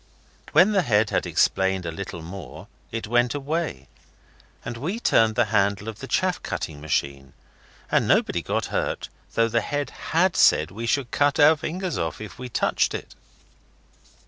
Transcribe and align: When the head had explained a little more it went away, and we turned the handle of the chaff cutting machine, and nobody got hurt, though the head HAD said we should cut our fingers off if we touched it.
When 0.51 0.71
the 0.71 0.81
head 0.81 1.11
had 1.11 1.27
explained 1.27 1.85
a 1.85 1.91
little 1.91 2.23
more 2.23 2.67
it 2.91 3.05
went 3.05 3.35
away, 3.35 3.87
and 4.65 4.75
we 4.75 4.99
turned 4.99 5.35
the 5.35 5.45
handle 5.53 5.87
of 5.87 5.99
the 5.99 6.07
chaff 6.07 6.41
cutting 6.41 6.81
machine, 6.81 7.33
and 7.91 8.07
nobody 8.07 8.41
got 8.41 8.65
hurt, 8.73 9.09
though 9.35 9.47
the 9.47 9.61
head 9.61 9.91
HAD 10.09 10.35
said 10.35 10.71
we 10.71 10.87
should 10.87 11.11
cut 11.11 11.39
our 11.39 11.55
fingers 11.55 11.99
off 11.99 12.19
if 12.19 12.39
we 12.39 12.49
touched 12.49 12.95
it. 12.95 13.13